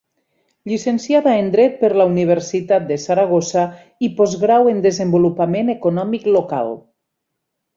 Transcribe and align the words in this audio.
Llicenciada 0.69 1.33
en 1.41 1.51
Dret 1.55 1.75
per 1.81 1.91
la 2.01 2.07
Universitat 2.13 2.87
de 2.93 2.97
Saragossa 3.05 3.67
i 4.09 4.09
Postgrau 4.21 4.73
en 4.73 4.83
Desenvolupament 4.87 5.71
Econòmic 5.75 6.27
Local. 6.39 6.75